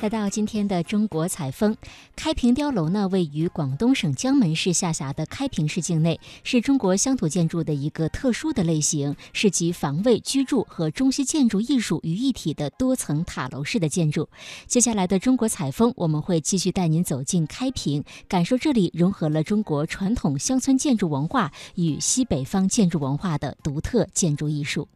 [0.00, 1.76] 来到今天的中国采风，
[2.16, 14.26] 开平碉楼呢，位于广东省江门市下辖的开平市境内，是中国乡土建筑的一个特殊的类型，是集防卫、居住和中西建筑艺术于一体的多层塔楼式的建筑。
[14.66, 24.88] 接下来的中国采风，我们会继续带您走进开平，感受这里融合了中国传统乡村建筑文化与西北方建筑文化的独特建筑艺术。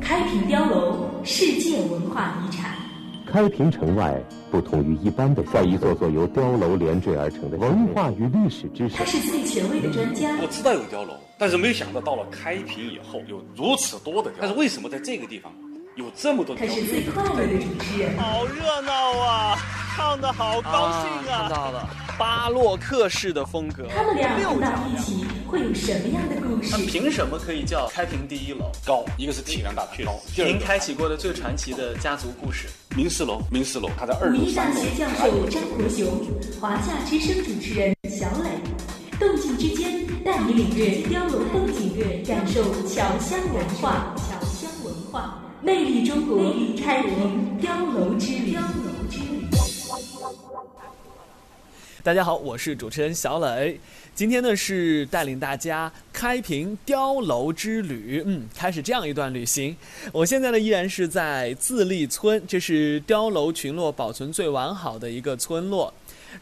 [0.00, 2.79] 开平碉楼，世界文化遗产。
[3.30, 4.20] 开平城外，
[4.50, 10.36] 不同于一般的，在一座座由碉楼连缀而成的文化与历史之他是最权威的专家。
[10.42, 14.38] 我知道有碉楼，但是没有想到到了开平以后有如此多的碉楼。
[14.40, 15.52] 但是为什么在这个地方
[15.94, 16.56] 有这么多？
[16.56, 18.18] 他是最快乐的主持人。
[18.18, 19.56] 好热闹啊！
[20.00, 21.42] 唱的好高兴啊！
[21.42, 21.86] 看到了，
[22.18, 23.86] 巴洛克式的风格。
[23.94, 26.74] 他们俩碰到一起会有什么样的故事？
[26.86, 28.72] 凭什么可以叫开平第一楼？
[28.82, 30.18] 高，一个是体量大，高。
[30.34, 32.66] 您开启过的最传奇的家族故事。
[32.96, 36.08] 明四楼，明四楼，他在二五一大学教授张国雄，
[36.58, 38.48] 华夏之声主持人小磊，
[39.18, 41.92] 动静之间带你领略雕楼风景，
[42.26, 44.14] 感受侨乡文化。
[44.16, 46.38] 侨乡文化，魅力中国，
[46.82, 48.56] 开平碉楼之旅。
[52.02, 53.78] 大家好，我是主持人小磊。
[54.14, 59.76] 今天呢是带领大家开平碉楼之旅，嗯，开始这样一段旅行。
[60.12, 65.92] 我现在呢依然是在自立村，这是碉楼群落保存最完好的一个村落。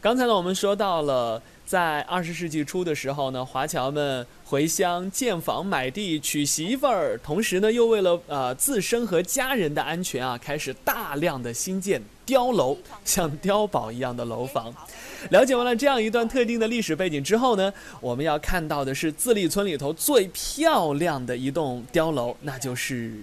[0.01, 14.73] 刚才呢我们说到了，在二十世纪初的时候呢，华侨们回乡建房、买地、娶媳妇儿，同时呢又为了呃自身和家人的安全啊，开始大量的新建碉楼，像碉堡一样的楼房。
[15.31, 23.13] 了解完了这样一段特定的历史背景之后呢，我们要看到的是自立村里头最漂亮的一栋碉楼，那就是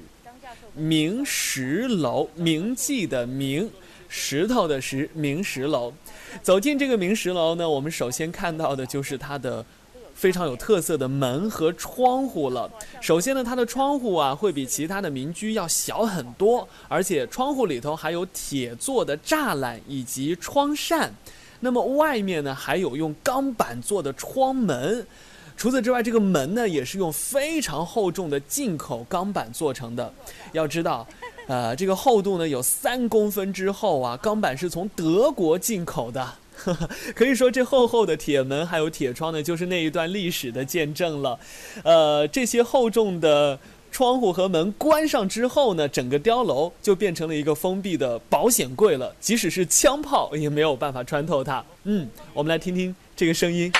[0.75, 2.29] 明石楼。
[2.35, 3.71] 铭记的铭，
[4.09, 5.93] 石头的石，明石楼。
[6.43, 9.65] 走进这个明石楼呢，我们首先看到的就是它的
[10.17, 12.69] 非常有特色的门和窗户了。
[13.03, 21.15] 首先呢，它的窗户啊会比其他的民居要小很多，而且窗户里头还有铁做的栅栏以及窗扇。
[21.61, 25.07] 那么外面呢，还有用钢板做的窗门。
[25.57, 30.13] 除此之外，这个门呢，也是用非常厚重的进口钢板做成的。
[30.53, 31.07] 要知道，
[31.47, 36.27] 呃，这个厚度呢有三公分之厚啊，钢板是从德国进口的。
[37.15, 41.39] 可以说，这厚厚的铁门还有铁窗呢，就是那一段历史的见证了。
[41.83, 43.59] 呃，这些厚重的。
[43.93, 49.15] 窗户和门关上之后呢，整个碉楼就变成了一个封闭的保险柜了。
[49.19, 51.65] 即使是枪炮也没有办法穿透它。
[51.85, 53.73] 嗯，我们来听听这个声音。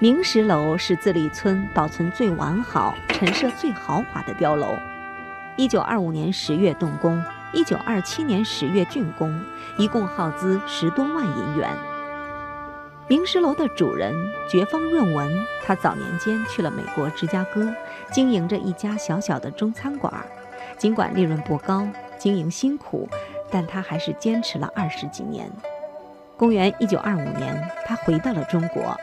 [0.00, 4.76] 明石楼是自立村保存最完好、陈设最豪华的碉楼。
[5.56, 7.20] 一九二五年十月动工。
[7.52, 9.40] 一九二七年十月竣工，
[9.76, 11.68] 一共耗资十多万银元。
[13.08, 14.14] 明石楼的主人
[14.48, 17.74] 觉方润文，他早年间去了美国芝加哥，
[18.12, 20.12] 经营着一家小小的中餐馆。
[20.76, 21.88] 尽管利润不高，
[22.18, 23.08] 经营辛苦，
[23.50, 25.50] 但他还是坚持了二十几年。
[26.36, 28.94] 公元一九二五年，他回到了中国，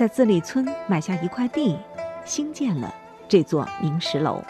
[0.00, 1.76] 在自立村买下一块地，
[2.24, 2.90] 兴建了
[3.28, 4.42] 这座明石楼。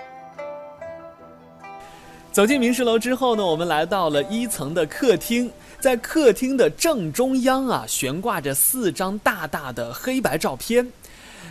[2.30, 5.50] 走进明石楼之后呢，我们来到了一层的客厅，
[5.80, 10.88] 在客厅的正中央啊，悬挂着四张大大的黑白照片，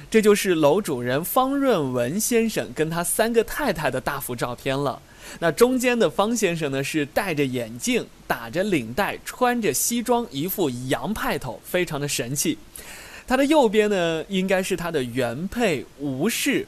[0.09, 5.01] 这就是楼主人方润文先生跟他三个太太的大幅照片了。
[5.39, 12.57] 那中间的方先生呢，是戴着眼镜，打着领带，穿着西装，一副洋派头，非常的神气。
[13.29, 16.65] 他的右边呢，应该是他的原配吴氏，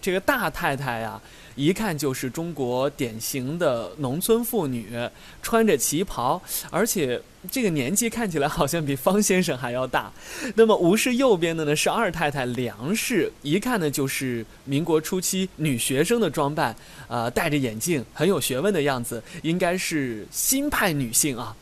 [0.00, 1.20] 这个大太太呀。
[1.56, 4.96] 一看就是中国典型的农村妇女，
[5.42, 7.20] 穿着旗袍，而且
[7.50, 10.12] 这个年纪看起来好像比方先生还要大。
[10.54, 16.76] 那么吴氏右边的呢是二太太梁氏，一看呢就是民国初期女学生的装扮，
[17.08, 21.56] 呃，戴着眼镜，很有学问的样子，应该是新派女性啊。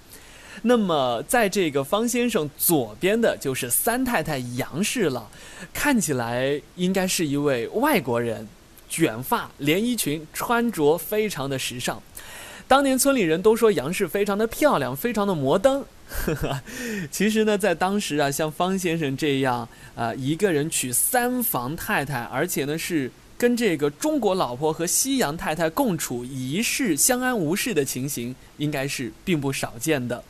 [0.60, 5.30] 那么在这个方先生左边的就是三太太杨氏了，
[5.72, 8.46] 看起来应该是一位外国人。
[8.88, 12.02] 卷发连衣裙，穿着非常的时尚。
[12.68, 15.82] 当年村里人都说杨氏非常的漂亮，非常的摩登。
[17.10, 30.22] 其实呢，在当时啊，像方先生这样啊，一个人娶三房太太，而且呢是跟这个中国老婆和西洋太太共处一室，相安无事的情形，应该是并不少见的。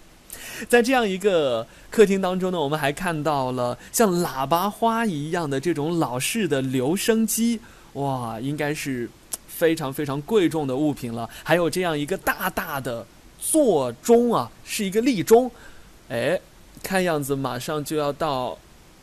[0.68, 7.60] 在这样一个客厅当中呢，我们还看到了像喇叭花一样的这种老式的留声机，
[7.94, 9.08] 哇，应该是
[9.46, 11.28] 非常非常贵重的物品了。
[11.42, 13.06] 还有这样一个大大的
[13.38, 15.50] 座钟啊，是一个立钟，
[16.08, 16.40] 哎，
[16.82, 18.56] 看样子马上就要到，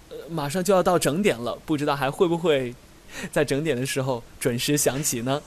[0.10, 2.74] 呃，马上就要到整点了，不知道还会不会
[3.32, 5.42] 在整点的时候准时响起呢？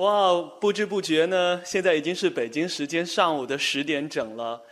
[0.00, 4.62] 哇，不知不觉呢，现在已经是北京时间上午的十点整了。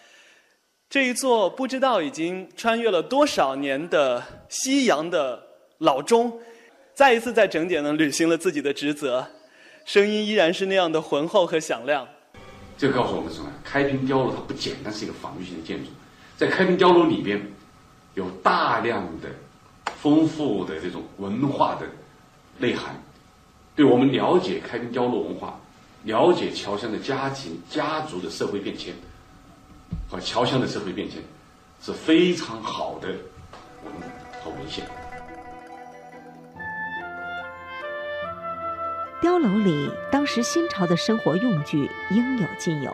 [0.89, 5.39] 这一座不知道已经穿越了多少年的西洋的
[5.81, 6.41] 老钟，
[6.95, 9.29] 再一次在整点呢履行了自己的职责，
[9.85, 12.09] 声音依然是那样的浑厚和响亮。
[12.79, 13.53] 这告诉我们什么？
[13.63, 15.91] 开平碉楼它不简单是一个防御性的建筑，
[16.39, 17.39] 在开平碉楼里边
[18.15, 19.29] 有大量的
[20.01, 21.87] 丰富的这种文化的
[22.57, 22.99] 内涵。
[23.79, 25.57] 对我们了解开平碉楼文化，
[26.03, 28.93] 了解侨乡的家庭、家族的社会变迁
[30.11, 31.23] 和侨乡的社会变迁，
[31.81, 33.07] 是非常好的
[33.85, 33.93] 文
[34.43, 34.85] 和文献。
[39.23, 42.93] 碉楼里当时新潮的生活用具应有尽有，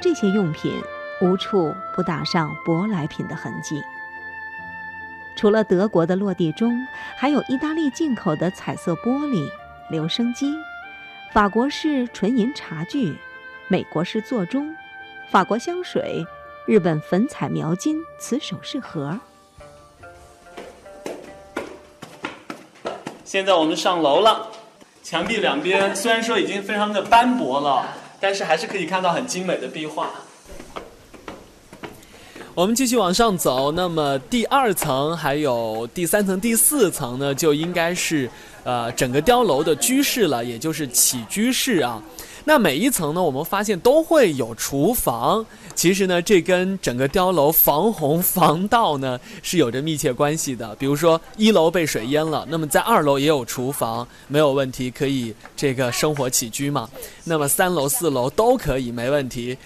[0.00, 0.80] 这些用品
[1.22, 3.82] 无处不打上舶来品的痕迹。
[5.34, 6.72] 除了德国的落地钟，
[7.16, 9.50] 还有意大利进口的彩色玻璃。
[9.90, 10.54] 留声机，
[11.32, 13.16] 法国式纯银茶具，
[13.68, 14.74] 美国式座钟，
[15.30, 16.24] 法国香水，
[16.66, 19.18] 日本粉彩描金瓷首饰盒。
[23.24, 24.48] 现在我们上楼了，
[25.02, 27.86] 墙壁两边虽然说已经非常的斑驳了，
[28.20, 30.10] 但是还是可以看到很精美的壁画。
[32.54, 38.30] 我们继续往上走，那么第二层还有第三层、第四层呢，就应该是。
[38.62, 42.02] 呃，整个碉楼的居室了，也就是起居室啊。
[42.46, 45.44] 那每一层呢，我们发现都会有厨房。
[45.74, 50.74] 其实呢，这跟整个碉楼防洪防盗呢是有着密切关系的。
[50.76, 56.88] 比如说，一楼被水淹了，那么在二楼也有厨房，没有问题，可以这个生活起居嘛。
[57.24, 59.58] 那么三楼、四楼都可以，没问题。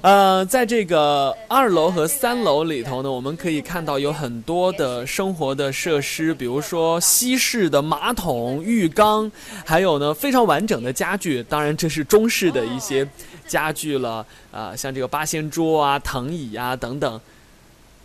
[0.00, 9.30] 呃，在这个二楼和三楼里头呢，我们可以看到有很多的生活的设施，比如说西式的马桶、浴缸，
[9.64, 11.40] 还有呢非常完整的家具。
[11.44, 13.06] 当然，这是中式的一些
[13.46, 17.20] 家具了啊，像这个八仙桌啊、藤椅啊等等。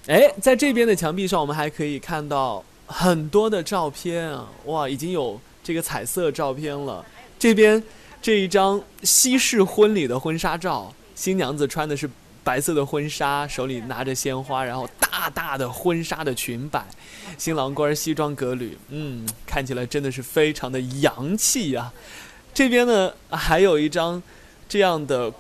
[0.06, 7.04] 哎，在这边的墙壁上，我们还可以看到很多的照片啊，哇，已经有这个彩色照片了。
[7.40, 7.82] 这边
[8.22, 10.94] 这一张西式婚礼的婚纱照。
[11.18, 12.08] 新娘子穿的是
[12.44, 16.86] 白色的婚纱，手里拿着鲜花，然后大大的婚纱的裙摆，
[17.40, 21.92] 新郎官西装革履，嗯，看起来真的是非常的洋气呀。
[22.54, 24.22] 这边呢还有一张
[24.70, 25.34] 这样的，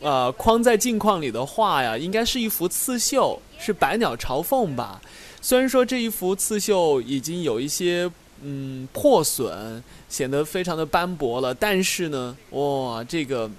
[0.00, 4.98] 呃，框在镜框里的画呀，应该是一幅刺绣，是百鸟朝凤吧。
[5.42, 8.10] 虽然说这一幅刺绣已经有一些
[8.40, 13.50] 嗯破损，显得非常的斑驳了，但是呢，哇，这个。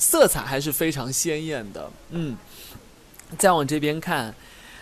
[0.00, 2.34] 色彩还是非常鲜艳的，嗯，
[3.36, 4.34] 再往这边看，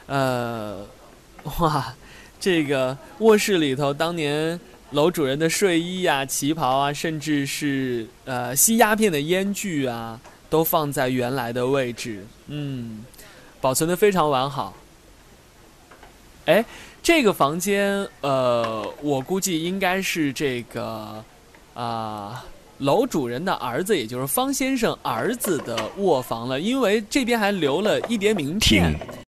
[0.07, 0.87] 呃，
[1.59, 1.93] 哇，
[2.39, 4.59] 这个卧室里头当年
[4.93, 13.05] 楼主人的睡衣呀、旗袍啊，甚至是呃吸鸦片的烟具啊，都放在原来的位置，嗯，
[13.61, 14.73] 保存的非常完好。
[16.47, 16.65] 哎，
[17.03, 21.25] 这个房间，呃，我估计应该是这个，
[21.75, 22.45] 啊。
[22.79, 28.95] 楼主人的儿子，也就是方先生儿子的卧房了，因为这边还留了一叠名片。